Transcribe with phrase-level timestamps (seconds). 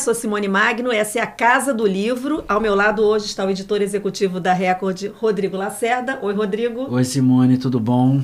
[0.00, 2.42] sou Simone Magno, essa é a Casa do Livro.
[2.48, 6.18] Ao meu lado hoje está o editor executivo da Record, Rodrigo Lacerda.
[6.22, 6.90] Oi, Rodrigo.
[6.90, 8.22] Oi, Simone, tudo bom?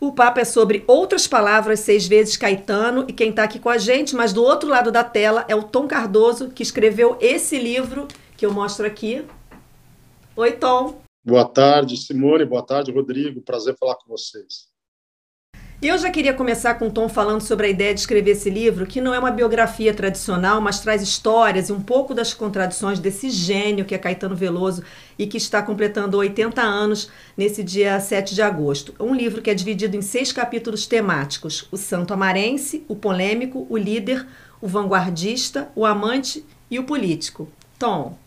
[0.00, 3.76] O papo é sobre outras palavras, seis vezes Caetano, e quem está aqui com a
[3.76, 8.06] gente, mas do outro lado da tela, é o Tom Cardoso, que escreveu esse livro
[8.36, 9.24] que eu mostro aqui.
[10.36, 11.02] Oi, Tom.
[11.24, 12.44] Boa tarde, Simone.
[12.44, 13.40] Boa tarde, Rodrigo.
[13.40, 14.67] Prazer falar com vocês.
[15.80, 18.84] Eu já queria começar com o Tom falando sobre a ideia de escrever esse livro,
[18.84, 23.30] que não é uma biografia tradicional, mas traz histórias e um pouco das contradições desse
[23.30, 24.82] gênio que é Caetano Veloso
[25.16, 28.92] e que está completando 80 anos nesse dia 7 de agosto.
[28.98, 33.76] Um livro que é dividido em seis capítulos temáticos: o santo amarense, o polêmico, o
[33.76, 34.26] líder,
[34.60, 37.48] o vanguardista, o amante e o político.
[37.78, 38.18] Tom.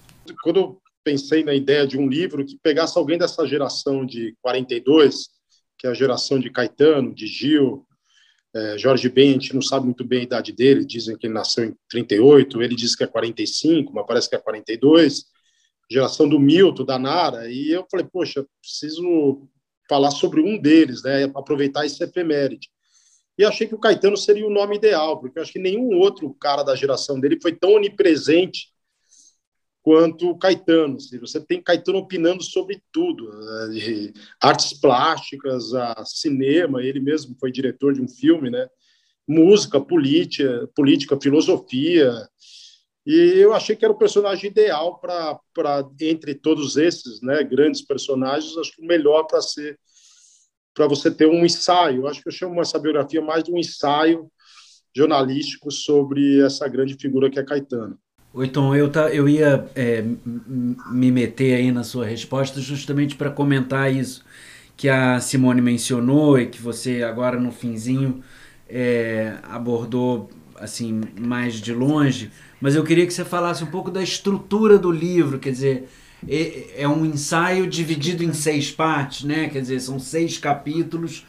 [0.41, 5.40] Quando eu pensei na ideia de um livro que pegasse alguém dessa geração de 42
[5.81, 7.87] que é a geração de Caetano, de Gil,
[8.53, 11.33] é, Jorge Ben, a gente não sabe muito bem a idade dele, dizem que ele
[11.33, 15.25] nasceu em 38, ele diz que é 45, mas parece que é 42,
[15.89, 19.49] geração do Milton, da Nara, e eu falei, poxa, preciso
[19.89, 22.69] falar sobre um deles, né, aproveitar esse efeméride.
[23.35, 26.31] E achei que o Caetano seria o nome ideal, porque eu acho que nenhum outro
[26.35, 28.67] cara da geração dele foi tão onipresente
[29.81, 30.97] quanto Caetano.
[30.99, 37.93] Você tem Caetano opinando sobre tudo, né, artes plásticas, a cinema, ele mesmo foi diretor
[37.93, 38.67] de um filme, né?
[39.27, 42.13] música, política, política, filosofia.
[43.05, 48.57] E eu achei que era o personagem ideal para, entre todos esses né, grandes personagens,
[48.57, 49.79] acho que o melhor para ser
[50.73, 52.07] para você ter um ensaio.
[52.07, 54.31] Acho que eu chamo essa biografia mais de um ensaio
[54.95, 57.99] jornalístico sobre essa grande figura que é Caetano.
[58.33, 60.05] Oi, Tom, eu, tá, eu ia é,
[60.89, 64.23] me meter aí na sua resposta justamente para comentar isso
[64.77, 68.23] que a Simone mencionou e que você agora no finzinho
[68.69, 72.31] é, abordou assim mais de longe,
[72.61, 75.89] mas eu queria que você falasse um pouco da estrutura do livro, quer dizer,
[76.25, 79.49] é, é um ensaio dividido em seis partes, né?
[79.49, 81.25] Quer dizer, são seis capítulos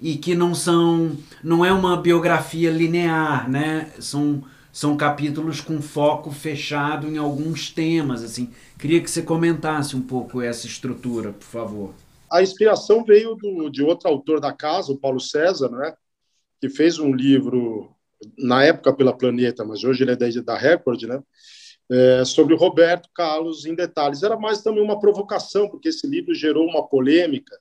[0.00, 1.12] e que não são,
[1.44, 3.90] não é uma biografia linear, né?
[3.98, 4.42] São
[4.78, 8.22] são capítulos com foco fechado em alguns temas.
[8.22, 11.94] Assim, queria que você comentasse um pouco essa estrutura, por favor.
[12.30, 15.92] A inspiração veio do, de outro autor da casa, o Paulo César, né,
[16.60, 17.90] que fez um livro
[18.38, 21.20] na época pela Planeta, mas hoje ele é da, Record, né,
[21.90, 24.22] é, sobre o Roberto Carlos em detalhes.
[24.22, 27.58] Era mais também uma provocação, porque esse livro gerou uma polêmica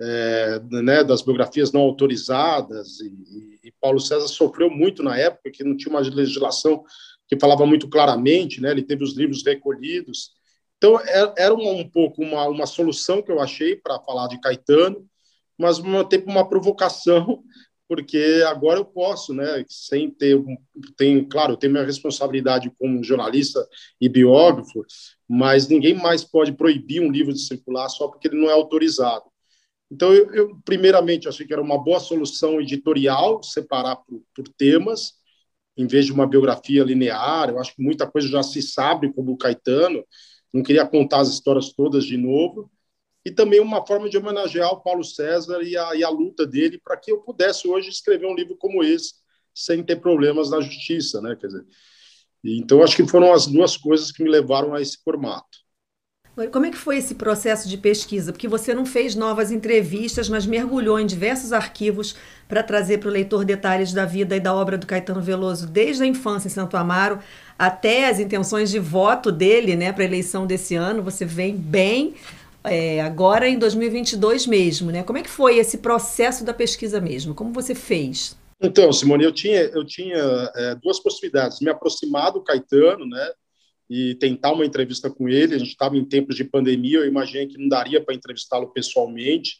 [0.00, 5.64] é, né, das biografias não autorizadas, e, e, Paulo César sofreu muito na época, que
[5.64, 6.82] não tinha uma legislação
[7.28, 10.30] que falava muito claramente, né, ele teve os livros recolhidos.
[10.76, 14.40] Então, é, era um, um pouco uma, uma solução que eu achei para falar de
[14.40, 15.06] Caetano,
[15.58, 17.42] mas uma, tempo uma provocação,
[17.86, 20.42] porque agora eu posso, né, sem ter,
[20.96, 23.66] tem, claro, eu tenho minha responsabilidade como jornalista
[24.00, 24.84] e biógrafo,
[25.28, 29.24] mas ninguém mais pode proibir um livro de circular só porque ele não é autorizado.
[29.90, 35.14] Então, eu, eu, primeiramente achei que era uma boa solução editorial separar por, por, temas,
[35.76, 37.50] em vez de uma biografia linear.
[37.50, 40.04] Eu acho que muita coisa já se sabe como o Caetano,
[40.52, 42.70] não queria contar as histórias todas de novo.
[43.24, 46.80] E também uma forma de homenagear o Paulo César e a, e a luta dele
[46.82, 49.14] para que eu pudesse hoje escrever um livro como esse,
[49.54, 51.20] sem ter problemas na justiça.
[51.20, 51.36] Né?
[51.36, 51.66] Quer dizer,
[52.42, 55.58] então, acho que foram as duas coisas que me levaram a esse formato.
[56.48, 58.32] Como é que foi esse processo de pesquisa?
[58.32, 62.14] Porque você não fez novas entrevistas, mas mergulhou em diversos arquivos
[62.48, 66.02] para trazer para o leitor detalhes da vida e da obra do Caetano Veloso, desde
[66.02, 67.18] a infância em Santo Amaro
[67.58, 71.02] até as intenções de voto dele né, para a eleição desse ano.
[71.02, 72.14] Você vem bem
[72.64, 74.90] é, agora em 2022 mesmo.
[74.90, 75.02] Né?
[75.02, 77.34] Como é que foi esse processo da pesquisa mesmo?
[77.34, 78.36] Como você fez?
[78.62, 83.30] Então, Simone, eu tinha, eu tinha é, duas possibilidades: me aproximar do Caetano, né,
[83.90, 85.56] e tentar uma entrevista com ele.
[85.56, 89.58] A gente estava em tempos de pandemia, eu imaginei que não daria para entrevistá-lo pessoalmente.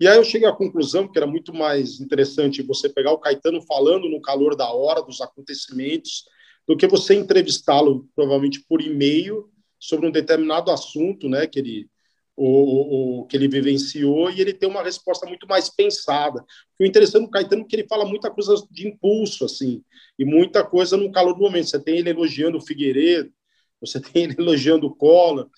[0.00, 3.60] E aí eu cheguei à conclusão que era muito mais interessante você pegar o Caetano
[3.62, 6.24] falando no calor da hora, dos acontecimentos,
[6.68, 11.90] do que você entrevistá-lo, provavelmente por e-mail, sobre um determinado assunto né, que, ele,
[12.36, 16.44] o, que ele vivenciou, e ele tem uma resposta muito mais pensada.
[16.78, 19.82] O interessante do Caetano é que ele fala muita coisa de impulso, assim,
[20.16, 21.70] e muita coisa no calor do momento.
[21.70, 23.32] Você tem ele elogiando o Figueiredo,
[23.80, 25.48] você tem ele elogiando o Collor.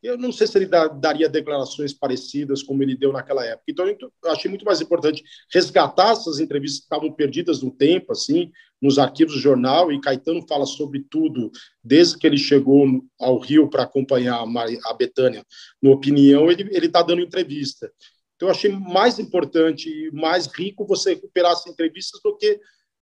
[0.00, 3.64] Eu não sei se ele daria declarações parecidas como ele deu naquela época.
[3.68, 8.52] Então, eu achei muito mais importante resgatar essas entrevistas que estavam perdidas no tempo, assim,
[8.80, 9.90] nos arquivos do jornal.
[9.90, 11.50] E Caetano fala sobre tudo
[11.82, 12.86] desde que ele chegou
[13.18, 15.44] ao Rio para acompanhar a Betânia.
[15.82, 17.90] No Opinião, ele está dando entrevista.
[18.36, 22.60] Então, eu achei mais importante e mais rico você recuperar essas entrevistas do que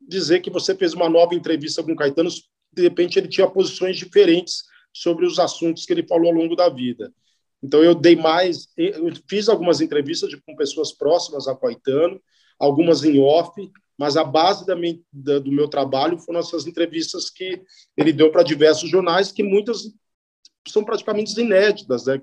[0.02, 2.30] dizer que você fez uma nova entrevista com Caetano
[2.74, 4.64] de repente ele tinha posições diferentes
[4.94, 7.14] sobre os assuntos que ele falou ao longo da vida.
[7.64, 12.22] Então eu dei mais, eu fiz algumas entrevistas com pessoas próximas a Caetano,
[12.60, 13.52] algumas em off,
[13.98, 17.62] mas a base da minha, da, do meu trabalho foram essas entrevistas que
[17.96, 19.84] ele deu para diversos jornais, que muitas
[20.68, 22.06] são praticamente inéditas.
[22.06, 22.20] Né?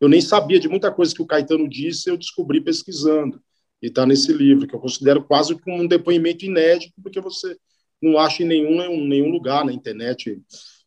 [0.00, 3.42] Eu nem sabia de muita coisa que o Caetano disse, eu descobri pesquisando.
[3.82, 7.56] E está nesse livro, que eu considero quase como um depoimento inédito, porque você
[8.02, 10.40] não acha em nenhum, nenhum lugar na internet.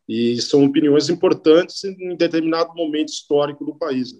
[0.08, 4.14] E são opiniões importantes em determinado momento histórico do país.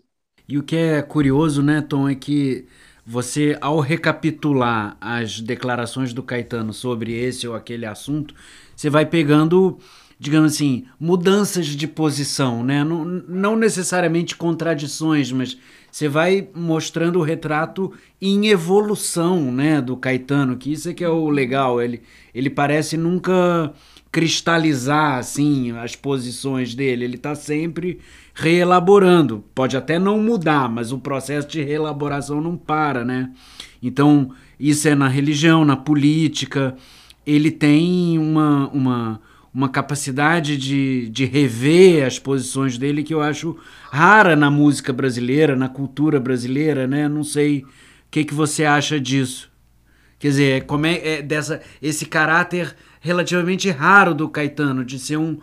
[0.48, 2.66] E o que é curioso, né, Tom, é que
[3.06, 8.36] você, ao recapitular as declarações do Caetano sobre esse ou aquele assunto,
[8.76, 9.78] você vai pegando
[10.22, 12.84] digamos assim, mudanças de posição, né?
[12.84, 15.58] Não, não necessariamente contradições, mas
[15.92, 17.92] você vai mostrando o retrato
[18.22, 22.04] em evolução, né, do Caetano, que isso é que é o legal, ele,
[22.36, 23.74] ele parece nunca
[24.12, 28.00] cristalizar, assim, as posições dele, ele está sempre
[28.36, 33.32] reelaborando, pode até não mudar, mas o processo de reelaboração não para, né?
[33.82, 34.30] Então,
[34.60, 36.76] isso é na religião, na política,
[37.26, 43.58] ele tem uma, uma uma capacidade de, de rever as posições dele que eu acho
[43.90, 47.10] rara na música brasileira, na cultura brasileira, né?
[47.10, 47.68] Não sei o
[48.10, 49.52] que, que você acha disso.
[50.18, 55.40] Quer dizer, como é, é dessa esse caráter relativamente raro do Caetano de ser um,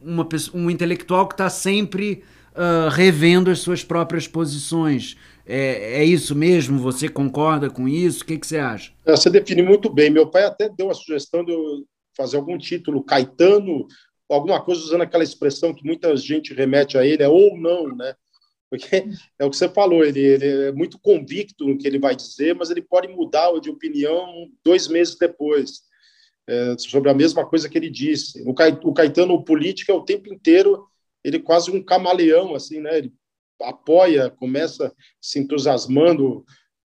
[0.00, 5.16] uma, um intelectual que está sempre uh, revendo as suas próprias posições.
[5.46, 6.78] É, é, isso mesmo?
[6.78, 8.22] Você concorda com isso?
[8.22, 8.92] O que, que você acha?
[9.04, 10.10] É, você define muito bem.
[10.10, 11.84] Meu pai até deu a sugestão de eu
[12.16, 13.86] fazer algum título Caetano,
[14.28, 18.14] alguma coisa usando aquela expressão que muita gente remete a ele, é ou não, né?
[18.70, 18.86] Porque
[19.38, 22.54] é o que você falou, ele, ele é muito convicto no que ele vai dizer,
[22.54, 25.82] mas ele pode mudar de opinião dois meses depois,
[26.48, 28.42] é, sobre a mesma coisa que ele disse.
[28.46, 30.86] O Caetano, o político, é o tempo inteiro,
[31.22, 32.98] ele é quase um camaleão, assim, né?
[32.98, 33.12] Ele
[33.60, 36.44] apoia, começa se entusiasmando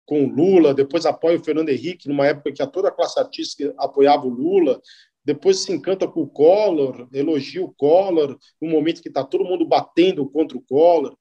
[0.05, 3.19] com o Lula, depois apoia o Fernando Henrique, numa época que a toda a classe
[3.19, 4.81] artística apoiava o Lula,
[5.23, 9.65] depois se encanta com o Collor, elogia o Collor, no momento que está todo mundo
[9.65, 11.15] batendo contra o Collor.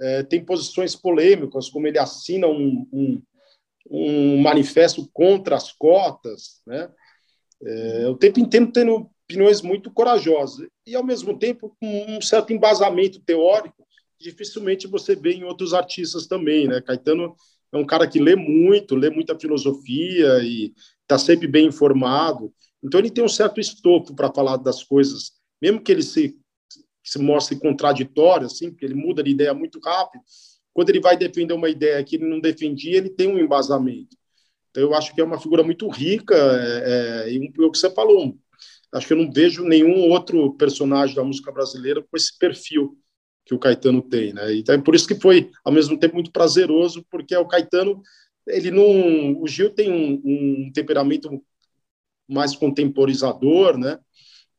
[0.00, 3.22] É, tem posições polêmicas, como ele assina um, um,
[3.88, 6.90] um manifesto contra as cotas, né?
[7.64, 12.52] É, o tempo inteiro tendo opiniões muito corajosas e, ao mesmo tempo, com um certo
[12.52, 13.86] embasamento teórico,
[14.20, 16.80] dificilmente você vê em outros artistas também, né?
[16.80, 17.34] Caetano
[17.72, 20.72] é um cara que lê muito, lê muita filosofia e
[21.02, 22.52] está sempre bem informado.
[22.82, 26.36] Então ele tem um certo estofo para falar das coisas, mesmo que ele se,
[27.02, 30.22] se mostre contraditório, assim, porque ele muda de ideia muito rápido.
[30.72, 34.16] Quando ele vai defender uma ideia que ele não defendia, ele tem um embasamento.
[34.70, 37.90] Então eu acho que é uma figura muito rica é, é, e o que você
[37.90, 38.36] falou.
[38.92, 42.96] Acho que eu não vejo nenhum outro personagem da música brasileira com esse perfil
[43.44, 44.54] que o Caetano tem, né?
[44.54, 48.02] Então é por isso que foi ao mesmo tempo muito prazeroso, porque o Caetano
[48.46, 51.42] ele não, o Gil tem um, um temperamento
[52.28, 53.98] mais contemporizador, né?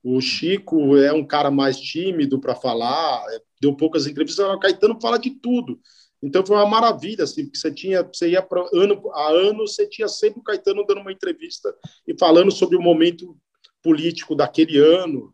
[0.04, 3.24] O Chico é um cara mais tímido para falar,
[3.60, 4.46] deu poucas entrevistas.
[4.46, 5.80] O Caetano fala de tudo.
[6.22, 9.88] Então foi uma maravilha, assim, porque você tinha, você ia para ano a ano, você
[9.88, 11.76] tinha sempre o Caetano dando uma entrevista
[12.08, 13.38] e falando sobre o momento
[13.84, 15.34] político daquele ano,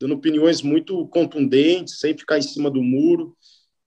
[0.00, 3.36] dando opiniões muito contundentes, sem ficar em cima do muro.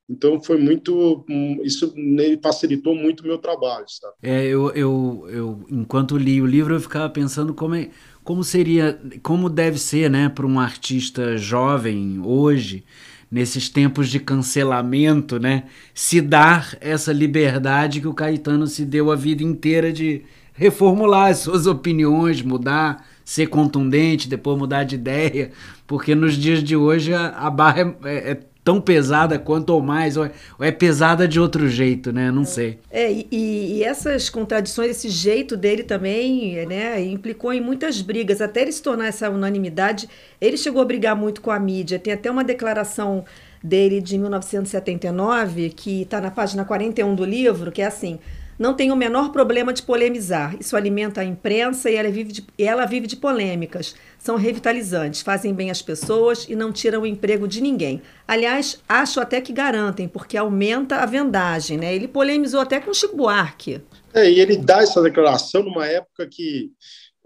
[0.09, 1.25] Então foi muito,
[1.63, 1.93] isso
[2.41, 4.13] facilitou muito o meu trabalho, sabe?
[4.23, 7.89] É, eu, eu, eu enquanto li o livro eu ficava pensando como é,
[8.23, 12.85] como seria, como deve ser, né, para um artista jovem hoje
[13.29, 19.15] nesses tempos de cancelamento, né, se dar essa liberdade que o Caetano se deu a
[19.15, 20.23] vida inteira de
[20.53, 25.51] reformular as suas opiniões, mudar ser contundente, depois mudar de ideia,
[25.85, 29.81] porque nos dias de hoje a, a barra é, é, é tão pesada quanto ou
[29.81, 32.29] mais, ou é, ou é, pesada de outro jeito, né?
[32.29, 32.77] Não sei.
[32.91, 38.41] É, e, e, essas contradições, esse jeito dele também, né, implicou em muitas brigas.
[38.41, 40.09] Até ele se tornar essa unanimidade,
[40.41, 41.97] ele chegou a brigar muito com a mídia.
[41.97, 43.23] Tem até uma declaração
[43.63, 48.19] dele de 1979, que está na página 41 do livro, que é assim
[48.59, 50.55] não tem o menor problema de polemizar.
[50.59, 53.95] Isso alimenta a imprensa e ela vive de, ela vive de polêmicas.
[54.19, 58.01] São revitalizantes, fazem bem às pessoas e não tiram o emprego de ninguém.
[58.27, 61.77] Aliás, acho até que garantem, porque aumenta a vendagem.
[61.77, 61.95] Né?
[61.95, 63.81] Ele polemizou até com Chico Buarque.
[64.13, 66.71] É, e ele dá essa declaração numa época que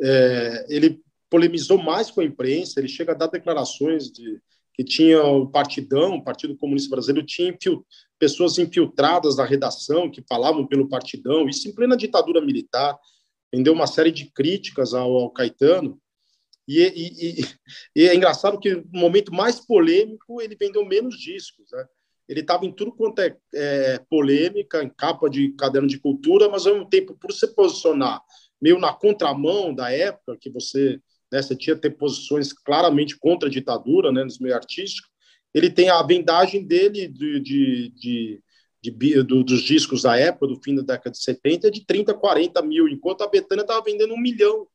[0.02, 4.40] é, ele polemizou mais com a imprensa, ele chega a dar declarações de
[4.74, 7.56] que tinha o Partidão, o Partido Comunista Brasileiro, tinha
[8.18, 12.98] pessoas infiltradas na redação que falavam pelo Partidão, isso em plena ditadura militar,
[13.54, 16.00] rendeu uma série de críticas ao, ao Caetano,
[16.68, 17.46] E, e, e,
[17.96, 21.86] e, é engraçado que no momento mais polêmico ele vendeu menos discos, né?
[22.30, 26.66] Ele estava em tudo quanto é, é, polêmica, em capa de caderno de cultura, mas
[26.66, 28.22] ao mesmo tempo, por se posicionar
[28.62, 31.00] meio na contramão da época, que você,
[31.32, 35.10] né, você tinha ter posições claramente contra a ditadura, né, nos meio artístico,
[35.54, 38.44] ele tem a vendagem dele de, de, de,
[38.82, 42.62] de do, dos discos da época, do fim da década de 70, de 30, 40
[42.62, 44.68] mil, enquanto a Betânia estava vendendo um milhão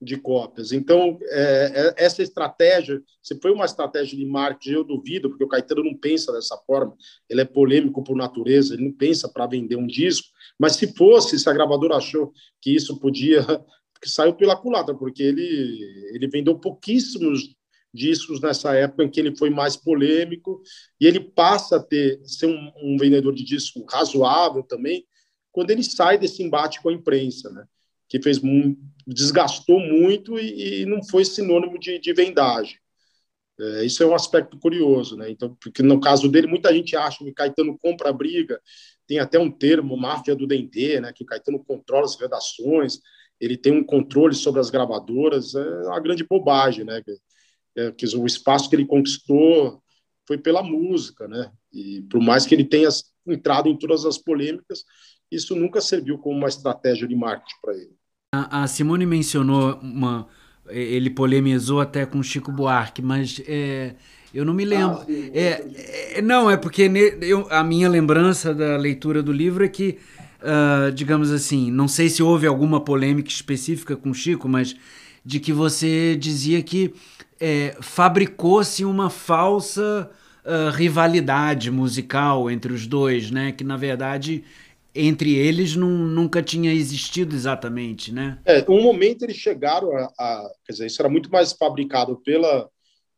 [0.00, 0.72] de cópias.
[0.72, 5.48] Então, é, é, essa estratégia, se foi uma estratégia de marketing, eu duvido, porque o
[5.48, 6.96] Caetano não pensa dessa forma,
[7.28, 10.28] ele é polêmico por natureza, ele não pensa para vender um disco,
[10.58, 13.42] mas se fosse, se a gravadora achou que isso podia,
[14.00, 15.80] que saiu pela culatra, porque ele,
[16.14, 17.56] ele vendeu pouquíssimos
[17.92, 20.62] discos nessa época em que ele foi mais polêmico,
[21.00, 25.04] e ele passa a ter, ser um, um vendedor de disco razoável também,
[25.50, 27.64] quando ele sai desse embate com a imprensa, né?
[28.08, 28.40] Que fez
[29.06, 32.76] desgastou muito e, e, não foi sinônimo de, de vendagem.
[33.60, 35.30] É, isso é um aspecto curioso, né?
[35.30, 38.60] Então, porque no caso dele, muita gente acha que Caetano compra a briga,
[39.06, 41.12] tem até um termo, máfia do Dendê, né?
[41.12, 43.00] Que Caetano controla as redações,
[43.40, 47.02] ele tem um controle sobre as gravadoras, é uma grande bobagem, né?
[47.76, 49.82] É, que o espaço que ele conquistou
[50.26, 51.50] foi pela música, né?
[51.72, 52.88] E por mais que ele tenha
[53.26, 54.84] entrado em todas as polêmicas,
[55.30, 57.98] isso nunca serviu como uma estratégia de marketing para ele.
[58.34, 60.26] A, a, Simone mencionou uma.
[60.68, 63.94] Ele polemizou até com Chico Buarque, mas é,
[64.34, 64.98] eu não me lembro.
[64.98, 69.32] Ah, sim, é, é, não, é porque ne, eu, a minha lembrança da leitura do
[69.32, 69.98] livro é que,
[70.42, 74.76] uh, digamos assim, não sei se houve alguma polêmica específica com Chico, mas
[75.24, 76.92] de que você dizia que
[77.40, 80.10] é, fabricou-se uma falsa
[80.44, 83.52] uh, rivalidade musical entre os dois, né?
[83.52, 84.44] Que na verdade
[84.94, 88.38] entre eles não, nunca tinha existido exatamente, né?
[88.44, 92.68] É, um momento eles chegaram a, a, quer dizer, isso era muito mais fabricado pela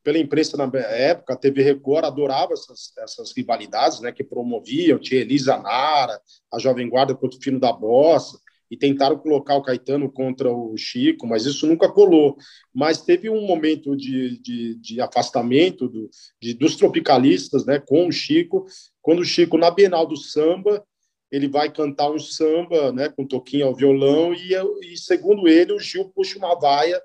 [0.02, 5.20] pela imprensa na época, a TV Record adorava essas, essas rivalidades, né, que promoviam, tinha
[5.20, 6.18] Elisa Nara,
[6.52, 8.38] a Jovem Guarda contra o Fino da Bossa,
[8.70, 12.36] e tentaram colocar o Caetano contra o Chico, mas isso nunca colou.
[12.72, 16.08] Mas teve um momento de, de, de afastamento do,
[16.40, 18.64] de, dos tropicalistas né, com o Chico,
[19.02, 20.84] quando o Chico, na Bienal do Samba,
[21.30, 25.78] ele vai cantar um samba, né, com toquinho ao violão, e, e segundo ele, o
[25.78, 27.00] Gil puxa uma vaia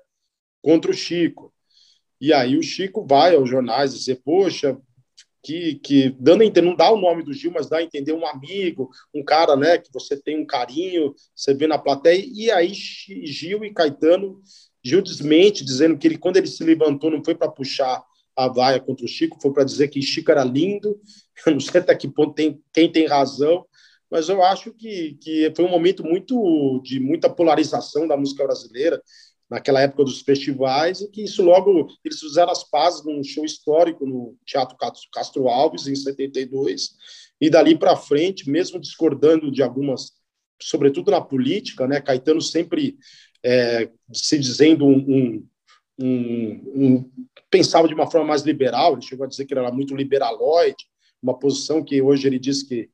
[0.62, 1.52] contra o Chico.
[2.20, 4.76] E aí o Chico vai aos jornais dizer, poxa,
[5.46, 8.12] que, que dando a entender, não dá o nome do Gil, mas dá a entender
[8.12, 12.50] um amigo, um cara, né, que você tem um carinho, você vê na plateia, e
[12.50, 14.42] aí Gil e Caetano,
[14.82, 18.02] Gil desmente, dizendo que ele, quando ele se levantou, não foi para puxar
[18.34, 21.00] a vaia contra o Chico, foi para dizer que Chico era lindo,
[21.46, 23.64] eu não sei até que ponto tem, quem tem razão,
[24.10, 29.00] mas eu acho que, que foi um momento muito de muita polarização da música brasileira
[29.48, 34.04] naquela época dos festivais e que isso logo eles fizeram as pazes num show histórico
[34.04, 34.76] no Teatro
[35.12, 36.90] Castro Alves em 72
[37.40, 40.12] e dali para frente mesmo discordando de algumas
[40.60, 42.96] sobretudo na política né Caetano sempre
[43.44, 45.48] é, se dizendo um, um,
[46.00, 47.10] um, um,
[47.48, 50.84] pensava de uma forma mais liberal ele chegou a dizer que ele era muito liberaloide
[51.22, 52.90] uma posição que hoje ele diz que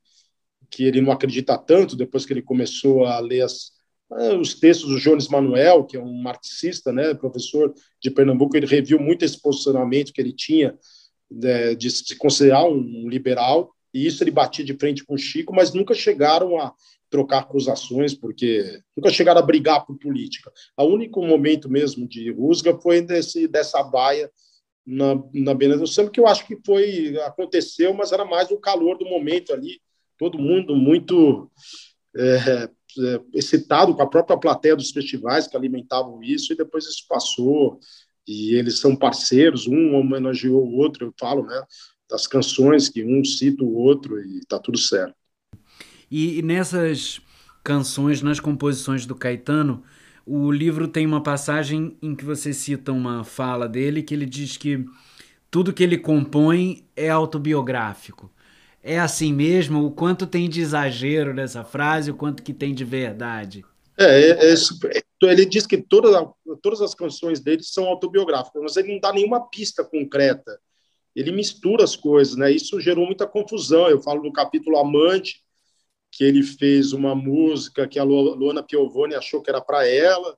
[0.72, 3.72] que ele não acredita tanto depois que ele começou a ler as,
[4.10, 8.66] ah, os textos do Jones Manuel, que é um marxista, né, professor de Pernambuco, ele
[8.66, 10.76] reviu muito esse posicionamento que ele tinha
[11.30, 15.54] de, de se considerar um liberal, e isso ele batia de frente com o Chico,
[15.54, 16.72] mas nunca chegaram a
[17.10, 20.50] trocar acusações, porque nunca chegaram a brigar por política.
[20.78, 24.30] O único momento mesmo de rusga foi desse, dessa baia
[24.86, 28.56] na, na Bena do Samba, que eu acho que foi aconteceu, mas era mais o
[28.56, 29.78] calor do momento ali,
[30.22, 31.50] todo mundo muito
[32.14, 32.68] é,
[33.00, 37.80] é, excitado com a própria plateia dos festivais que alimentavam isso, e depois isso passou,
[38.24, 41.60] e eles são parceiros, um homenageou o outro, eu falo, né,
[42.08, 45.16] das canções que um cita o outro, e está tudo certo.
[46.08, 47.20] E, e nessas
[47.64, 49.82] canções, nas composições do Caetano,
[50.24, 54.56] o livro tem uma passagem em que você cita uma fala dele que ele diz
[54.56, 54.84] que
[55.50, 58.30] tudo que ele compõe é autobiográfico
[58.82, 59.84] é assim mesmo?
[59.84, 63.64] O quanto tem de exagero nessa frase, o quanto que tem de verdade?
[63.98, 69.00] É, é, é ele diz que todas, as canções dele são autobiográficas, mas ele não
[69.00, 70.58] dá nenhuma pista concreta.
[71.14, 72.50] Ele mistura as coisas, né?
[72.50, 73.88] Isso gerou muita confusão.
[73.88, 75.42] Eu falo no capítulo Amante,
[76.10, 80.36] que ele fez uma música que a Luana Piovani achou que era para ela,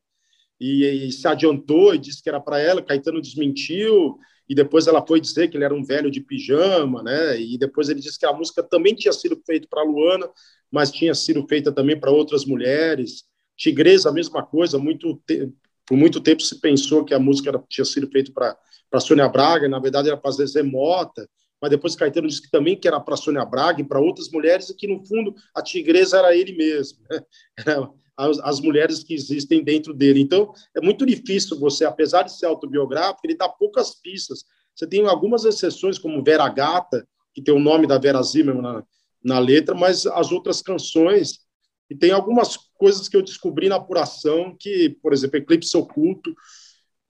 [0.61, 2.83] e, e, se adiantou e disse que era para ela.
[2.83, 7.41] Caetano desmentiu e depois ela foi dizer que ele era um velho de pijama, né?
[7.41, 10.29] E depois ele disse que a música também tinha sido feita para Luana,
[10.71, 13.25] mas tinha sido feita também para outras mulheres.
[13.57, 15.51] Tigresa, a mesma coisa, muito te
[15.87, 19.69] por muito tempo se pensou que a música era, tinha sido feita para Sônia Braga,
[19.69, 21.29] na verdade era para Zezé Mota,
[21.61, 24.71] mas depois Caetano disse que também que era para Sônia Braga e para outras mulheres,
[24.71, 27.21] e que no fundo a tigresa era ele mesmo, né?
[28.17, 30.21] as, as, mulheres que existem dentro dele.
[30.21, 34.45] Então é muito difícil você, apesar de ser autobiográfico, ele dá poucas pistas.
[34.75, 38.85] Você tem algumas exceções, como Vera Gata, que tem o nome da Vera Zimmermann na,
[39.23, 41.45] na letra, mas as outras canções
[41.91, 46.35] e tem algumas coisas que eu descobri na apuração, que, por exemplo, Eclipse Oculto,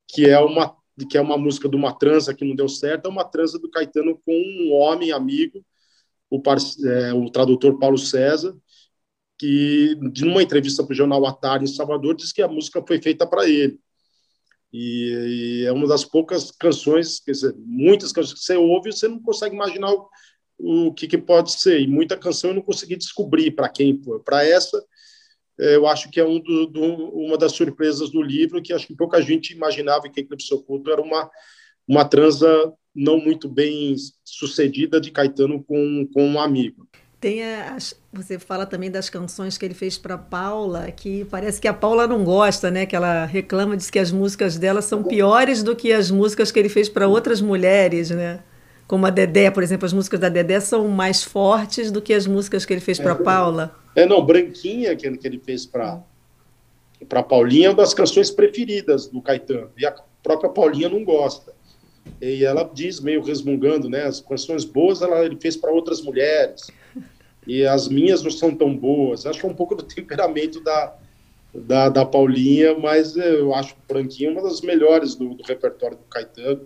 [0.08, 0.76] que é uma
[1.10, 3.68] que é uma música de uma transa que não deu certo, é uma transa do
[3.68, 5.60] Caetano com um homem amigo,
[6.30, 6.40] o,
[6.86, 8.56] é, o tradutor Paulo César,
[9.38, 13.00] que, numa entrevista para o jornal A Tarde em Salvador, disse que a música foi
[13.00, 13.78] feita para ele.
[14.72, 19.06] E, e, é uma das poucas canções, quer dizer, muitas canções que você ouve você
[19.06, 20.08] não consegue imaginar o,
[20.58, 21.80] o que, que, pode ser.
[21.80, 24.20] E muita canção eu não consegui descobrir para quem foi.
[24.20, 24.84] Para essa,
[25.60, 28.86] é, eu acho que é um do, do, uma das surpresas do livro, que acho
[28.86, 31.30] que pouca gente imaginava que Eclipse Oculto era uma,
[31.86, 36.88] uma transa não muito bem sucedida de Caetano com, com um amigo.
[37.24, 41.66] Tem as, você fala também das canções que ele fez para Paula, que parece que
[41.66, 42.84] a Paula não gosta, né?
[42.84, 46.58] Que ela reclama, diz que as músicas dela são piores do que as músicas que
[46.58, 48.40] ele fez para outras mulheres, né?
[48.86, 52.26] como a Dedé, por exemplo, as músicas da Dedé são mais fortes do que as
[52.26, 53.74] músicas que ele fez para é, Paula.
[53.96, 56.02] É, não, Branquinha, que ele, que ele fez para
[57.08, 59.70] para Paulinha, é uma das canções preferidas do Caetano.
[59.78, 61.54] E a própria Paulinha não gosta.
[62.20, 64.02] E ela diz, meio resmungando, né?
[64.02, 66.70] As canções boas ela, ele fez para outras mulheres.
[67.46, 69.26] E as minhas não são tão boas.
[69.26, 70.94] Acho que é um pouco do temperamento da,
[71.54, 76.60] da, da Paulinha, mas eu acho Branquinha uma das melhores do, do repertório do Caetano.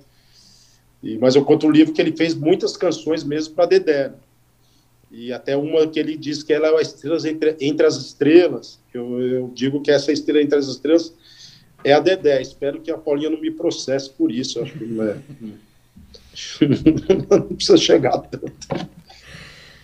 [1.02, 4.12] E, mas eu conto um livro que ele fez muitas canções mesmo para Dedé.
[5.10, 8.78] E até uma que ele diz que ela é a estrela entre, entre as estrelas.
[8.92, 11.14] Eu, eu, digo que essa estrela entre as estrelas
[11.82, 12.42] é a Dedé.
[12.42, 14.60] Espero que a Paulinha não me processe por isso.
[14.60, 15.16] Acho que não é.
[17.30, 18.88] não precisa chegar tanto.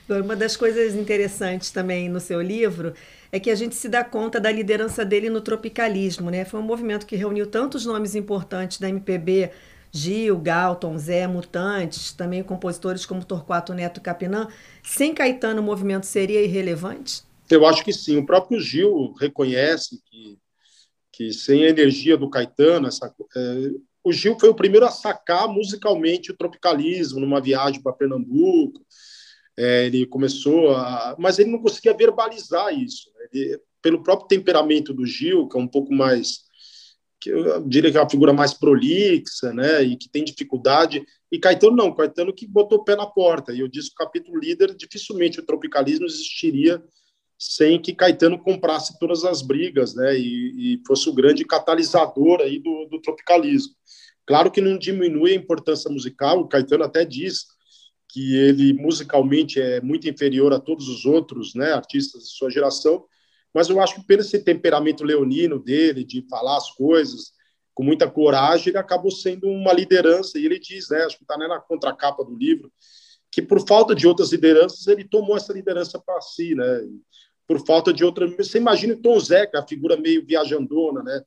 [0.09, 2.93] Uma das coisas interessantes também no seu livro
[3.33, 6.45] é que a gente se dá conta da liderança dele no tropicalismo, né?
[6.45, 9.51] Foi um movimento que reuniu tantos nomes importantes da MPB
[9.91, 14.49] Gil, Galton, Zé, Mutantes, também compositores como Torquato Neto Capinã,
[14.83, 17.23] sem Caetano o movimento seria irrelevante?
[17.49, 18.17] Eu acho que sim.
[18.17, 20.39] O próprio Gil reconhece que,
[21.13, 23.71] que sem a energia do Caetano, essa, é,
[24.03, 28.85] o Gil foi o primeiro a sacar musicalmente o tropicalismo numa viagem para Pernambuco.
[29.57, 31.15] É, ele começou a.
[31.19, 33.11] Mas ele não conseguia verbalizar isso.
[33.33, 36.45] Ele, pelo próprio temperamento do Gil, que é um pouco mais
[37.25, 41.39] que eu diria que é uma figura mais prolixa, né, e que tem dificuldade, e
[41.39, 44.39] Caetano não, Caetano que botou o pé na porta, e eu disse que o capítulo
[44.39, 46.83] líder, dificilmente o tropicalismo existiria
[47.39, 52.59] sem que Caetano comprasse todas as brigas, né, e, e fosse o grande catalisador aí
[52.59, 53.73] do, do tropicalismo.
[54.27, 57.47] Claro que não diminui a importância musical, o Caetano até diz
[58.15, 63.05] que ele musicalmente é muito inferior a todos os outros, né, artistas de sua geração,
[63.53, 67.33] mas eu acho que pelo esse temperamento leonino dele, de falar as coisas
[67.75, 70.39] com muita coragem, ele acabou sendo uma liderança.
[70.39, 72.73] E ele diz, né, acho que está na contracapa do livro,
[73.33, 76.83] que por falta de outras lideranças, ele tomou essa liderança para si, né?
[77.49, 78.29] Por falta de outra.
[78.29, 81.23] Você imagina o Tom Zeca, a figura meio viajandona, né?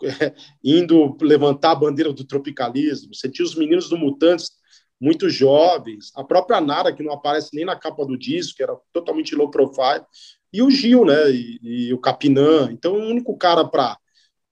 [0.62, 3.10] Indo levantar a bandeira do tropicalismo.
[3.10, 4.57] Tinha os meninos do Mutantes
[5.00, 8.76] muito jovens, a própria Nara, que não aparece nem na capa do disco, que era
[8.92, 10.04] totalmente low profile,
[10.52, 11.30] e o Gil, né?
[11.30, 12.68] E, e o Capinã.
[12.72, 13.96] Então, o único cara para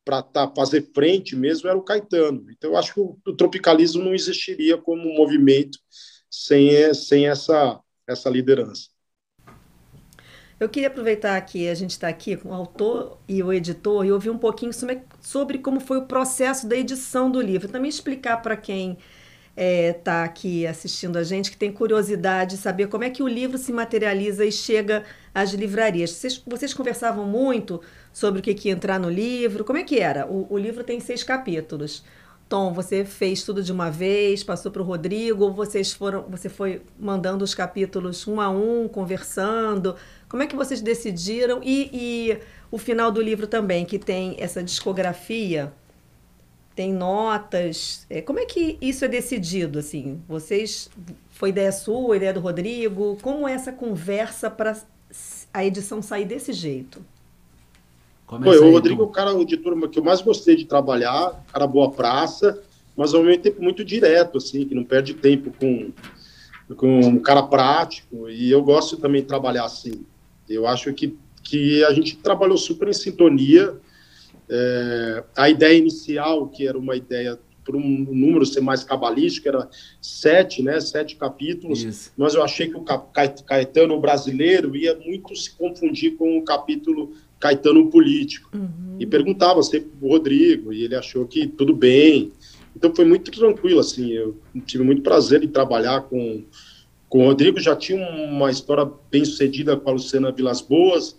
[0.04, 2.46] para tá, fazer frente mesmo era o Caetano.
[2.48, 5.80] Então, eu acho que o, o tropicalismo não existiria como movimento
[6.30, 8.88] sem, sem essa, essa liderança.
[10.60, 14.12] Eu queria aproveitar que a gente está aqui com o autor e o editor e
[14.12, 17.68] ouvir um pouquinho sobre, sobre como foi o processo da edição do livro.
[17.68, 18.96] Também explicar para quem
[19.56, 23.22] está é, tá aqui assistindo a gente, que tem curiosidade de saber como é que
[23.22, 25.02] o livro se materializa e chega
[25.34, 26.10] às livrarias.
[26.10, 27.80] Vocês, vocês conversavam muito
[28.12, 29.64] sobre o que, que ia entrar no livro.
[29.64, 30.26] Como é que era?
[30.26, 32.04] O, o livro tem seis capítulos.
[32.50, 36.82] Tom, você fez tudo de uma vez, passou para o Rodrigo, vocês foram, você foi
[36.96, 39.96] mandando os capítulos um a um, conversando.
[40.28, 41.60] Como é que vocês decidiram?
[41.64, 42.38] E, e
[42.70, 45.72] o final do livro também, que tem essa discografia
[46.76, 48.06] tem notas.
[48.10, 49.78] É, como é que isso é decidido?
[49.78, 50.90] Assim, vocês
[51.30, 53.16] foi ideia sua, ideia do Rodrigo?
[53.22, 54.76] Como é essa conversa para
[55.52, 57.02] a edição sair desse jeito?
[58.28, 61.66] Foi, o Rodrigo é o cara de turma que eu mais gostei de trabalhar, cara
[61.66, 62.60] boa praça,
[62.96, 65.92] mas ao mesmo tempo muito direto, assim, que não perde tempo com,
[66.74, 70.04] com um cara prático, e eu gosto também de trabalhar assim.
[70.48, 73.76] Eu acho que, que a gente trabalhou super em sintonia,
[74.48, 79.68] É, a ideia inicial, que era uma ideia por um número ser mais cabalístico, era
[80.00, 82.12] sete, né, sete capítulos, Isso.
[82.16, 82.84] mas eu achei que o
[83.44, 88.48] Caetano brasileiro ia muito se confundir com o capítulo Caetano político.
[88.56, 88.96] Uhum.
[89.00, 92.32] E perguntava sempre para o Rodrigo, e ele achou que tudo bem.
[92.74, 96.44] Então foi muito tranquilo, assim, eu tive muito prazer em trabalhar com,
[97.08, 101.16] com o Rodrigo, já tinha uma história bem sucedida com a Luciana Vilas Boas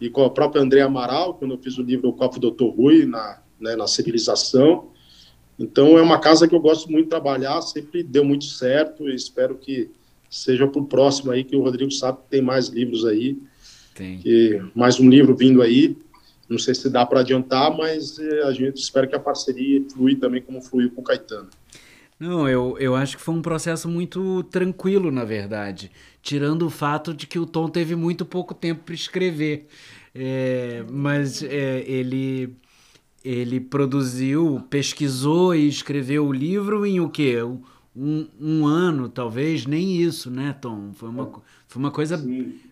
[0.00, 2.66] e com a própria André Amaral, quando eu fiz o livro O Copo do Dr.
[2.66, 4.90] Rui, na, né, na civilização.
[5.58, 9.14] Então é uma casa que eu gosto muito de trabalhar, sempre deu muito certo e
[9.14, 9.90] espero que
[10.28, 13.38] seja para o próximo aí, que o Rodrigo sabe que tem mais livros aí.
[13.94, 14.18] Tem.
[14.18, 15.96] Que, mais um livro vindo aí.
[16.48, 20.14] Não sei se dá para adiantar, mas eh, a gente espera que a parceria flui
[20.14, 21.48] também como fluiu com o Caetano.
[22.18, 25.90] Não, eu, eu acho que foi um processo muito tranquilo, na verdade.
[26.22, 29.66] Tirando o fato de que o Tom teve muito pouco tempo para escrever.
[30.14, 32.56] É, mas é, ele
[33.24, 37.36] ele produziu, pesquisou e escreveu o livro em o quê?
[37.94, 40.92] Um, um ano, talvez, nem isso, né, Tom?
[40.92, 41.32] Foi uma,
[41.66, 42.24] foi uma coisa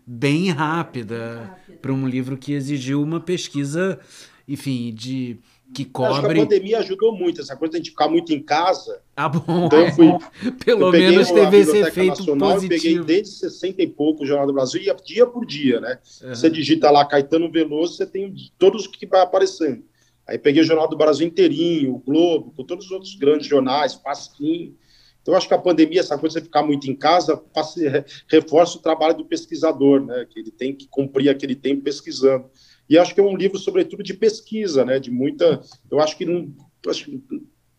[0.07, 3.99] bem rápida para um livro que exigiu uma pesquisa,
[4.47, 5.39] enfim, de
[5.75, 6.13] que cobre.
[6.13, 9.03] Acho que a pandemia ajudou muito, essa coisa de a gente ficar muito em casa.
[9.17, 9.67] Ah, bom.
[9.67, 10.53] Então eu fui.
[10.65, 12.75] Pelo eu menos teve esse efeito Nacional, positivo.
[12.75, 15.99] Eu peguei desde 60 e pouco o Jornal do Brasil, ia dia por dia, né?
[16.23, 16.35] Uhum.
[16.35, 19.83] Você digita lá Caetano Veloso, você tem todos que vai aparecendo.
[20.27, 23.95] Aí peguei o Jornal do Brasil inteirinho, o Globo, com todos os outros grandes jornais,
[23.95, 24.75] Pasquim.
[25.21, 27.43] Então, acho que a pandemia, essa coisa de ficar muito em casa,
[28.29, 30.27] reforça o trabalho do pesquisador, né?
[30.29, 32.45] Que ele tem que cumprir aquele tempo pesquisando.
[32.89, 34.99] E acho que é um livro, sobretudo, de pesquisa, né?
[34.99, 35.61] De muita.
[35.91, 36.53] Eu acho que não.
[36.87, 37.23] Acho que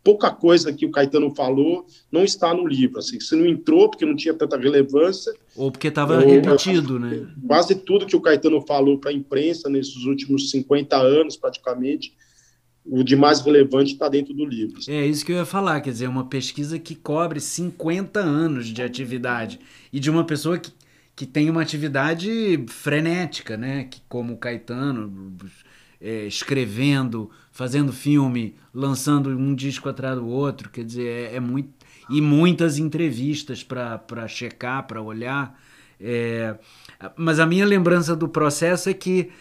[0.06, 3.00] pouca coisa que o Caetano falou não está no livro.
[3.00, 5.34] Assim, se não entrou porque não tinha tanta relevância.
[5.56, 7.28] Ou porque estava repetido, né?
[7.48, 12.14] Quase tudo que o Caetano falou para a imprensa nesses últimos 50 anos, praticamente,
[12.86, 14.80] o de mais relevante está dentro do livro.
[14.88, 18.84] É isso que eu ia falar, quer dizer, uma pesquisa que cobre 50 anos de
[18.84, 19.60] atividade
[19.92, 20.72] e de uma pessoa que,
[21.16, 23.86] que tem uma atividade frenética, né?
[23.86, 25.34] Que, como o Caetano,
[26.02, 31.74] é, escrevendo, fazendo filme, lançando um disco atrás do outro, quer dizer, é, é muito.
[32.08, 35.60] E muitas entrevistas para checar, para olhar.
[36.00, 36.56] É,
[37.16, 39.32] mas a minha lembrança do processo é que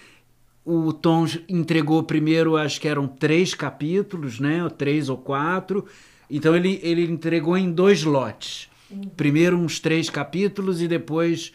[0.64, 4.66] o Tom entregou primeiro, acho que eram três capítulos, né?
[4.78, 5.84] Três ou quatro.
[6.30, 8.70] Então ele, ele entregou em dois lotes.
[9.16, 11.52] Primeiro uns três capítulos e depois.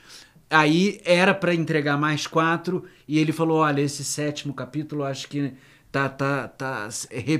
[0.49, 2.83] Aí era para entregar mais quatro.
[3.07, 5.53] E ele falou: olha, esse sétimo capítulo acho que
[5.91, 6.89] tá, tá, tá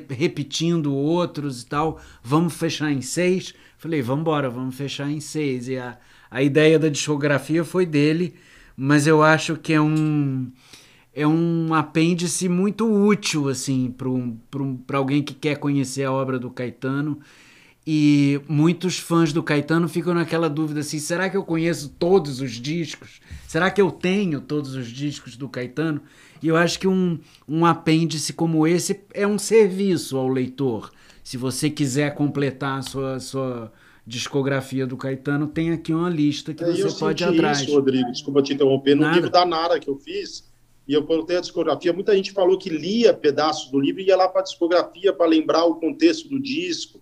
[0.10, 2.00] repetindo outros e tal.
[2.24, 3.54] Vamos fechar em seis.
[3.78, 5.68] Falei, vamos embora, vamos fechar em seis.
[5.68, 5.98] E a,
[6.30, 8.36] a ideia da discografia foi dele,
[8.76, 10.52] mas eu acho que é um
[11.14, 16.38] é um apêndice muito útil assim para um, um, alguém que quer conhecer a obra
[16.38, 17.20] do Caetano.
[17.92, 22.52] E muitos fãs do Caetano ficam naquela dúvida assim: será que eu conheço todos os
[22.52, 23.20] discos?
[23.48, 26.00] Será que eu tenho todos os discos do Caetano?
[26.40, 30.92] E eu acho que um, um apêndice como esse é um serviço ao leitor.
[31.24, 33.74] Se você quiser completar a sua, sua
[34.06, 37.62] discografia do Caetano, tem aqui uma lista que é, você pode ir atrás.
[37.62, 38.94] Isso, Rodrigo, desculpa te interromper.
[38.94, 39.16] No Nada.
[39.16, 40.48] livro da Nara que eu fiz,
[40.88, 41.92] e eu coloquei a discografia.
[41.92, 45.26] Muita gente falou que lia pedaços do livro e ia lá para a discografia para
[45.28, 47.00] lembrar o contexto do disco.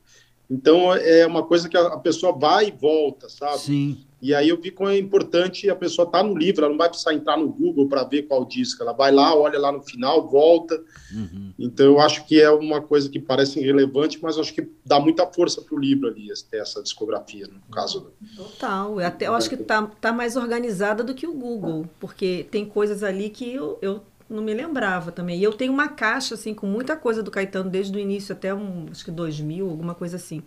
[0.50, 3.60] Então é uma coisa que a pessoa vai e volta, sabe?
[3.60, 3.98] Sim.
[4.20, 6.78] E aí eu vi como é importante a pessoa estar tá no livro, ela não
[6.78, 9.84] vai precisar entrar no Google para ver qual disco, ela vai lá, olha lá no
[9.84, 10.76] final, volta.
[11.14, 11.54] Uhum.
[11.60, 15.28] Então eu acho que é uma coisa que parece irrelevante, mas acho que dá muita
[15.28, 18.12] força para o livro ali, essa discografia, no caso.
[18.36, 22.48] Total, eu, até, eu acho que está tá mais organizada do que o Google, porque
[22.50, 25.40] tem coisas ali que eu, eu não me lembrava também.
[25.40, 28.54] E eu tenho uma caixa assim com muita coisa do Caetano desde o início até
[28.54, 30.44] um, acho que 2000, alguma coisa assim.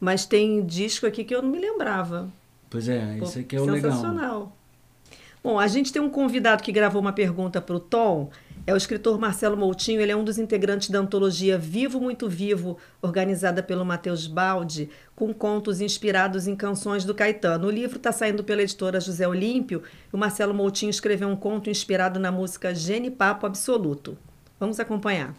[0.00, 2.30] Mas tem disco aqui que eu não me lembrava.
[2.70, 3.90] Pois é, isso aqui é o legal.
[3.92, 4.57] Sensacional.
[5.42, 8.30] Bom, a gente tem um convidado que gravou uma pergunta para o Tom.
[8.66, 12.76] É o escritor Marcelo Moutinho, ele é um dos integrantes da antologia Vivo Muito Vivo,
[13.00, 17.68] organizada pelo Matheus Baldi, com contos inspirados em canções do Caetano.
[17.68, 21.70] O livro está saindo pela editora José Olímpio e o Marcelo Moutinho escreveu um conto
[21.70, 24.18] inspirado na música Genipapo Absoluto.
[24.60, 25.34] Vamos acompanhar.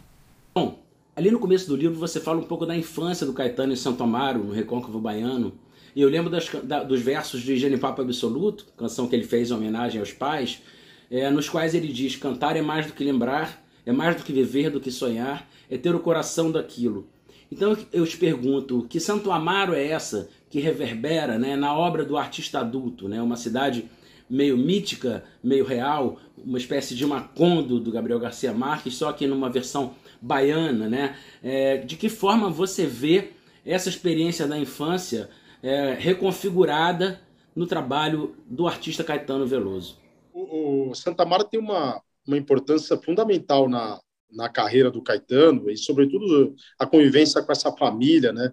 [0.52, 0.80] Bom,
[1.14, 4.02] ali no começo do livro você fala um pouco da infância do Caetano em Santo
[4.02, 5.52] Amaro, no Recôncavo Baiano,
[5.94, 9.54] e eu lembro das, da, dos versos de Genipapo Absoluto, canção que ele fez em
[9.54, 10.62] homenagem aos pais,
[11.10, 14.32] é, nos quais ele diz: Cantar é mais do que lembrar, é mais do que
[14.32, 17.08] viver, do que sonhar, é ter o coração daquilo.
[17.50, 22.16] Então eu te pergunto: que Santo Amaro é essa que reverbera né, na obra do
[22.16, 23.08] artista adulto?
[23.08, 23.86] Né, uma cidade
[24.28, 29.50] meio mítica, meio real, uma espécie de Macondo do Gabriel Garcia Marques, só que numa
[29.50, 31.16] versão baiana, né?
[31.42, 33.30] É, de que forma você vê
[33.66, 35.28] essa experiência da infância
[35.62, 37.20] é, reconfigurada
[37.54, 39.98] no trabalho do artista Caetano Veloso?
[40.32, 45.76] O, o Santa Mara tem uma, uma importância fundamental na, na carreira do Caetano e,
[45.76, 48.52] sobretudo, a convivência com essa família, né?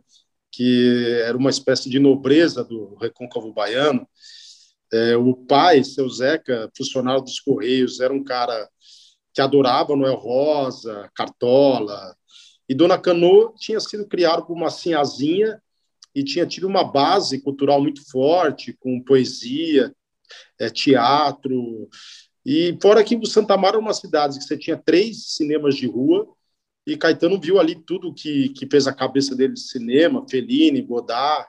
[0.51, 4.07] Que era uma espécie de nobreza do recôncavo baiano
[4.91, 8.69] é, o pai, seu Zeca, funcionário dos Correios, era um cara
[9.33, 12.15] que adorava Noel Rosa, Cartola.
[12.67, 15.61] E Dona Cano tinha sido criado por uma sinhazinha
[16.17, 19.93] e tinha tido uma base cultural muito forte, com poesia,
[20.59, 21.87] é, teatro.
[22.43, 25.85] E fora que o Santa Mara é uma cidade que você tinha três cinemas de
[25.85, 26.27] rua,
[26.87, 31.47] e Caetano viu ali tudo que, que fez a cabeça dele de cinema, Fellini, Godard,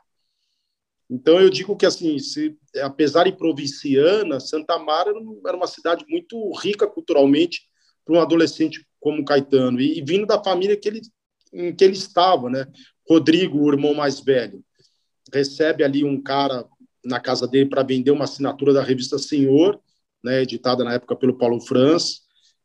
[1.11, 5.11] então eu digo que assim, se, apesar de provinciana, Santa Mara
[5.47, 7.63] era uma cidade muito rica culturalmente
[8.05, 11.01] para um adolescente como Caetano e, e, vindo da família que ele
[11.51, 12.67] em que ele estava, né?
[13.09, 14.63] Rodrigo, o irmão mais velho,
[15.33, 16.67] recebe ali um cara
[17.05, 19.81] na casa dele para vender uma assinatura da revista Senhor,
[20.23, 22.23] né, editada na época pelo Paulo Franz,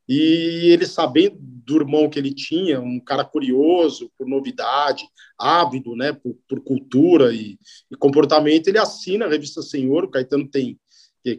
[0.08, 6.12] e ele sabendo do irmão que ele tinha, um cara curioso por novidade, ávido né,
[6.12, 7.58] por, por cultura e,
[7.90, 10.04] e, comportamento, ele assina a revista Senhor.
[10.04, 10.78] O Caetano tem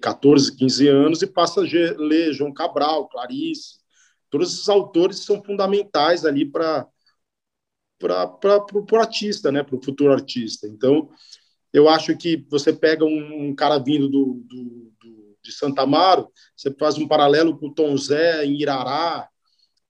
[0.00, 3.80] 14, 15 anos e passa a ler João Cabral, Clarice.
[4.30, 6.88] Todos esses autores são fundamentais ali para
[8.04, 10.66] para o artista, né, para o futuro artista.
[10.66, 11.08] Então,
[11.72, 16.28] eu acho que você pega um, um cara vindo do, do, do, de Santa Amaro,
[16.56, 19.28] você faz um paralelo com o Tom Zé em Irará,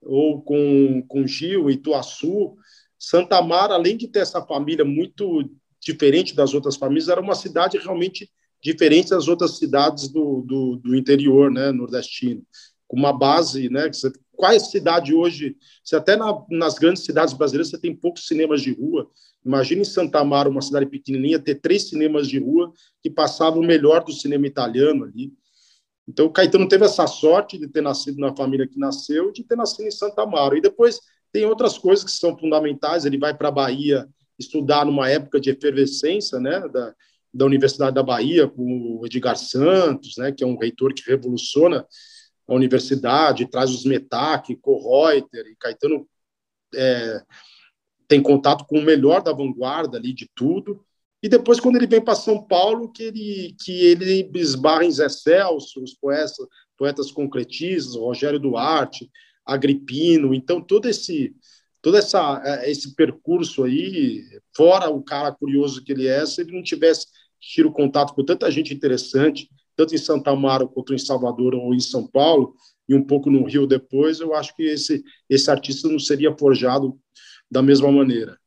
[0.01, 2.57] ou com, com Gil, Ituaçu,
[2.99, 5.51] Santa Mara, além de ter essa família muito
[5.81, 8.31] diferente das outras famílias, era uma cidade realmente
[8.63, 12.43] diferente das outras cidades do, do, do interior, né, nordestino,
[12.89, 17.05] com uma base, né, que você, qual a cidade hoje, se até na, nas grandes
[17.05, 19.11] cidades brasileiras você tem poucos cinemas de rua,
[19.45, 23.67] imagine em Santa Mara, uma cidade pequenininha, ter três cinemas de rua que passavam o
[23.67, 25.33] melhor do cinema italiano ali,
[26.07, 29.57] então, o Caetano teve essa sorte de ter nascido na família que nasceu de ter
[29.57, 30.57] nascido em Santa Amaro.
[30.57, 31.01] E depois
[31.33, 33.05] tem outras coisas que são fundamentais.
[33.05, 34.07] Ele vai para a Bahia
[34.39, 36.95] estudar numa época de efervescência né, da,
[37.33, 41.87] da Universidade da Bahia, com o Edgar Santos, né, que é um reitor que revoluciona
[42.47, 46.07] a universidade, traz os METAC, Correuter, e Caetano
[46.75, 47.23] é,
[48.07, 50.85] tem contato com o melhor da vanguarda ali de tudo.
[51.23, 55.09] E depois, quando ele vem para São Paulo, que ele, que ele esbarra em Zé
[55.09, 56.37] Celso, os poetas,
[56.77, 59.11] poetas concretistas, Rogério Duarte,
[59.47, 60.35] Agripino.
[60.35, 61.35] Então, todo esse,
[61.81, 64.23] todo essa, é, esse percurso aí,
[64.55, 67.07] fora o cara curioso que ele é, se ele não tivesse
[67.41, 71.81] tido contato com tanta gente interessante, tanto em Santa Amaro quanto em Salvador ou em
[71.81, 72.55] São Paulo,
[72.89, 76.99] e um pouco no Rio depois, eu acho que esse, esse artista não seria forjado
[77.51, 78.39] da mesma maneira.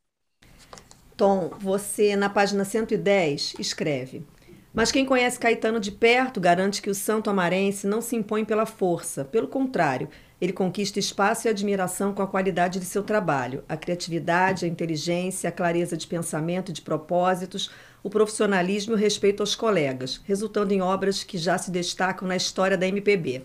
[1.16, 4.24] Tom, você na página 110 escreve:
[4.72, 8.64] Mas quem conhece Caetano de perto garante que o santo amarense não se impõe pela
[8.64, 10.08] força, pelo contrário,
[10.40, 15.48] ele conquista espaço e admiração com a qualidade de seu trabalho, a criatividade, a inteligência,
[15.48, 17.70] a clareza de pensamento e de propósitos,
[18.02, 22.36] o profissionalismo e o respeito aos colegas, resultando em obras que já se destacam na
[22.36, 23.42] história da MPB.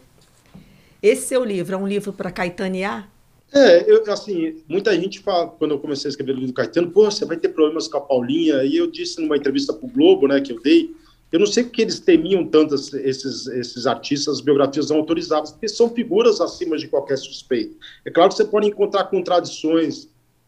[1.01, 3.09] Esse seu livro é um livro para caetanear?
[3.51, 6.89] É, eu, assim, muita gente fala, quando eu comecei a escrever o livro do Caetano,
[6.89, 9.89] pô, você vai ter problemas com a Paulinha, e eu disse numa entrevista para o
[9.89, 10.95] Globo, né, que eu dei,
[11.31, 15.89] eu não sei porque eles temiam tanto esses, esses artistas, biografias não autorizadas, porque são
[15.89, 17.75] figuras acima de qualquer suspeito.
[18.05, 20.07] É claro que você pode encontrar contradições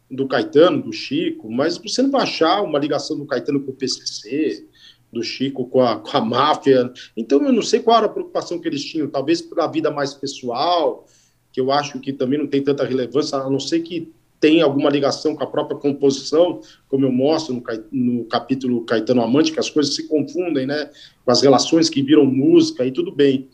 [0.10, 3.76] do Caetano, do Chico, mas você não vai achar uma ligação do Caetano com o
[3.76, 4.66] PCC,
[5.12, 6.92] do Chico com a, com a máfia.
[7.16, 10.14] Então, eu não sei qual era a preocupação que eles tinham, talvez pela vida mais
[10.14, 11.06] pessoal,
[11.52, 14.90] que eu acho que também não tem tanta relevância, a não ser que tenha alguma
[14.90, 19.70] ligação com a própria composição, como eu mostro no, no capítulo Caetano Amante, que as
[19.70, 20.92] coisas se confundem, né,
[21.24, 23.50] com as relações que viram música e tudo bem.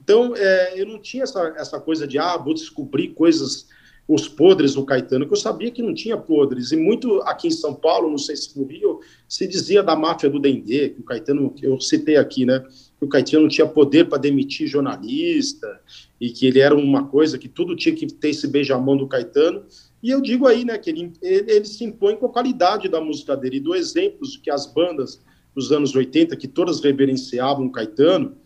[0.00, 3.66] Então, é, eu não tinha essa, essa coisa de, ah, vou descobrir coisas,
[4.08, 6.70] os podres do Caetano, que eu sabia que não tinha podres.
[6.70, 10.30] E muito aqui em São Paulo, não sei se no Rio, se dizia da máfia
[10.30, 12.60] do Dendê, que o Caetano, que eu citei aqui, né,
[12.98, 15.80] que o Caetano não tinha poder para demitir jornalista,
[16.20, 19.64] e que ele era uma coisa que tudo tinha que ter esse beijamão do Caetano.
[20.00, 23.00] E eu digo aí, né, que ele, ele, ele se impõe com a qualidade da
[23.00, 23.56] música dele.
[23.56, 25.20] E do exemplos que as bandas
[25.54, 28.36] dos anos 80, que todas reverenciavam o Caetano,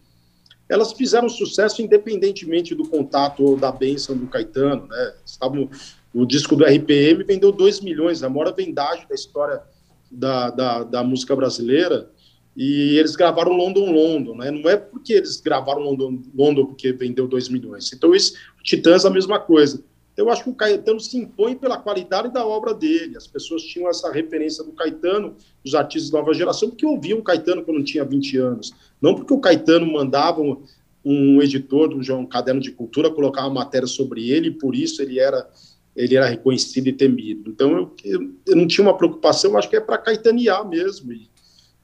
[0.71, 5.15] elas fizeram sucesso independentemente do contato ou da bênção do Caetano, né?
[5.27, 5.69] Estavam,
[6.15, 9.61] o disco do RPM vendeu 2 milhões, a maior vendagem da história
[10.09, 12.09] da, da, da música brasileira.
[12.57, 14.53] e eles gravaram London London, né?
[14.53, 17.93] Não é porque eles gravaram London London porque vendeu 2 milhões.
[17.93, 19.83] Então, isso, Titãs a mesma coisa.
[20.17, 23.17] Eu acho que o Caetano se impõe pela qualidade da obra dele.
[23.17, 27.23] As pessoas tinham essa referência do Caetano, os artistas da nova geração, porque ouviam o
[27.23, 28.73] Caetano quando tinha 20 anos.
[29.01, 30.63] Não porque o Caetano mandava um,
[31.05, 35.01] um editor de um caderno de cultura colocar uma matéria sobre ele, e por isso
[35.01, 35.49] ele era
[35.97, 37.51] ele era reconhecido e temido.
[37.51, 41.13] Então, eu, eu, eu não tinha uma preocupação, acho que é para caetanear mesmo.
[41.13, 41.29] E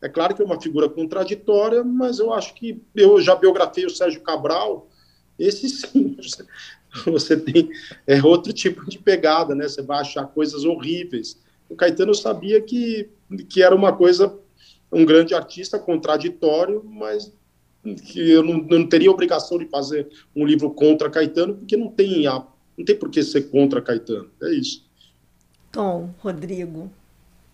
[0.00, 3.90] é claro que é uma figura contraditória, mas eu acho que eu já biografei o
[3.90, 4.88] Sérgio Cabral,
[5.38, 6.16] esse sim,
[7.06, 7.70] você tem
[8.06, 9.68] é outro tipo de pegada, né?
[9.68, 11.38] Você vai achar coisas horríveis.
[11.68, 13.08] O Caetano sabia que,
[13.48, 14.38] que era uma coisa,
[14.90, 17.32] um grande artista contraditório, mas
[17.94, 22.24] que eu não, não teria obrigação de fazer um livro contra Caetano, porque não tem,
[22.24, 24.30] não tem por que ser contra Caetano.
[24.42, 24.84] É isso.
[25.70, 26.90] Tom, Rodrigo,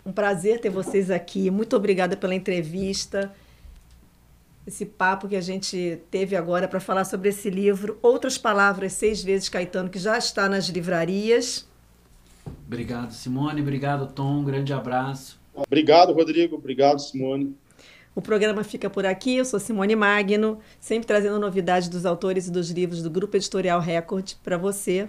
[0.07, 1.51] um prazer ter vocês aqui.
[1.51, 3.33] Muito obrigada pela entrevista
[4.67, 9.23] esse papo que a gente teve agora para falar sobre esse livro, Outras Palavras, Seis
[9.23, 11.69] Vezes Caetano, que já está nas livrarias.
[12.67, 13.61] Obrigado, Simone.
[13.61, 14.39] Obrigado, Tom.
[14.39, 15.41] Um grande abraço.
[15.55, 16.57] Obrigado, Rodrigo.
[16.57, 17.57] Obrigado, Simone.
[18.15, 19.37] O programa fica por aqui.
[19.37, 23.81] Eu sou Simone Magno, sempre trazendo novidades dos autores e dos livros do Grupo Editorial
[23.81, 25.09] Record para você.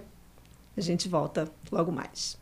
[0.76, 2.38] A gente volta logo mais.